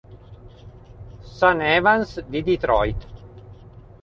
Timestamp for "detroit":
2.41-3.05